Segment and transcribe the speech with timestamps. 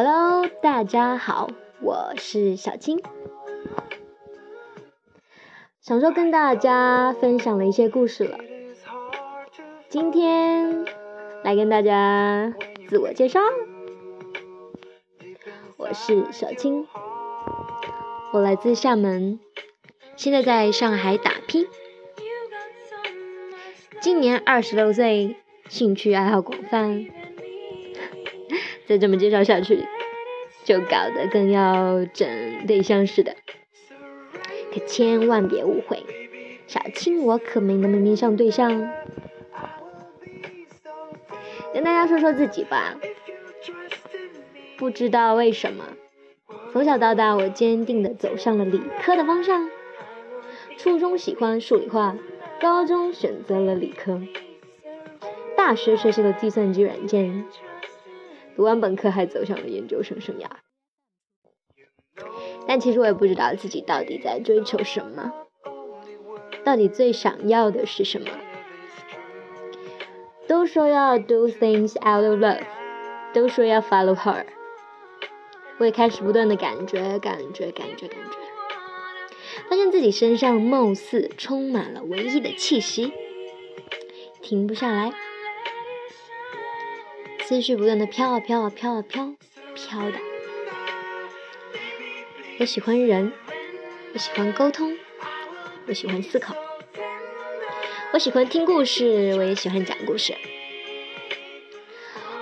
[0.00, 3.02] Hello，大家好，我是小青。
[5.80, 8.38] 上周跟大家分享了一些故事了，
[9.88, 10.86] 今天
[11.42, 12.54] 来跟大家
[12.86, 13.40] 自我介绍。
[15.76, 16.86] 我是小青，
[18.32, 19.40] 我来自厦门，
[20.14, 21.66] 现在在上海打拼，
[24.00, 25.34] 今年二十六岁，
[25.68, 27.08] 兴趣爱好广泛。
[28.88, 29.84] 再这么介绍下去，
[30.64, 33.36] 就搞得更要整对象似的。
[34.72, 36.02] 可千万别误会，
[36.66, 38.88] 小青我可没那么迷上对象。
[41.74, 42.96] 跟大家说说自己吧，
[44.78, 45.84] 不知道为什么，
[46.72, 49.68] 从小到大我坚定的走上了理科的方向。
[50.78, 52.16] 初中喜欢数理化，
[52.58, 54.22] 高中选择了理科，
[55.56, 57.44] 大学学习了计算机软件，
[58.58, 60.48] 读完本科还走上了研究生生涯。
[62.66, 65.32] 但其实我也不知道自己到底在追求什么，
[66.64, 68.26] 到底最想要的是什么。
[70.48, 72.64] 都说要 do things out of love，
[73.32, 74.44] 都说要 follow her，
[75.78, 78.38] 我也开始不断的感觉，感觉，感觉，感觉，
[79.70, 83.12] 发现自己身上貌似充满了文艺的气息，
[84.42, 85.12] 停不下来，
[87.48, 89.34] 思绪不断的飘啊飘啊飘啊飘，
[89.74, 90.18] 飘的。
[92.60, 93.32] 我喜欢人，
[94.12, 94.94] 我喜欢沟通，
[95.86, 96.54] 我喜欢思考，
[98.12, 100.34] 我喜欢听故事，我也喜欢讲故事。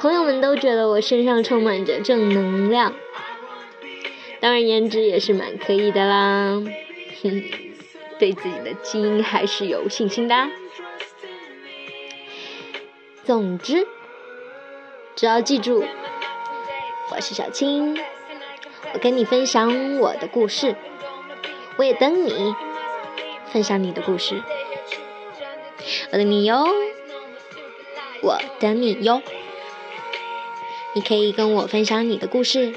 [0.00, 2.94] 朋友们都觉得我身上充满着正能量，
[4.38, 6.62] 当然颜值也是蛮可以的啦。
[7.22, 7.42] 哼，
[8.18, 10.50] 对自己的基因还是有信心的。
[13.24, 13.86] 总之，
[15.20, 15.84] 只要记住，
[17.10, 17.94] 我是小青。
[18.94, 20.74] 我跟你分享我的故事，
[21.76, 22.54] 我也等你
[23.52, 24.42] 分享你的故事。
[26.10, 26.66] 我等你哟，
[28.22, 29.20] 我等你哟。
[30.94, 32.72] 你可以跟我分享你的故事。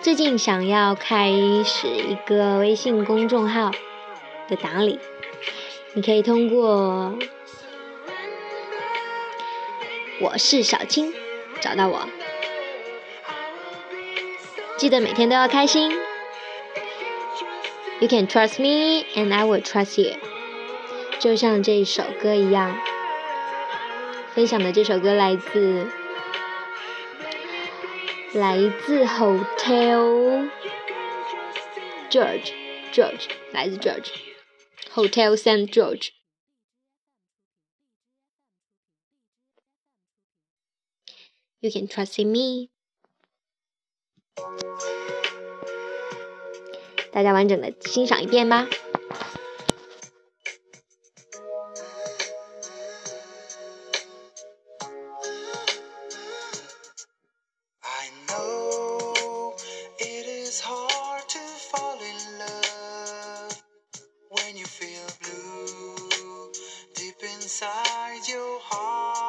[0.00, 1.30] 最近想要开
[1.64, 3.70] 始一个微信公众号
[4.48, 4.98] 的打理，
[5.92, 7.16] 你可以通过
[10.20, 11.14] 我是小青
[11.62, 12.06] 找到我。
[14.76, 15.90] 记得每天都要开心。
[18.00, 20.18] You can trust me, and I will trust you。
[21.18, 22.78] 就像这首歌一样，
[24.34, 25.86] 分享的这首歌来自
[28.34, 30.50] 来自 Hotel
[32.10, 32.52] George
[32.92, 34.10] George，来自 George
[34.94, 36.19] Hotel Saint George。
[41.60, 42.70] You can trust in me。
[47.12, 48.68] 大家完整的欣赏一遍吧。
[67.60, 69.19] inside your heart.